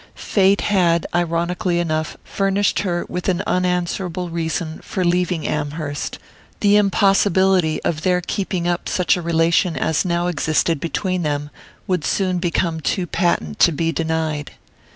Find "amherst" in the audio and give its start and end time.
5.47-6.17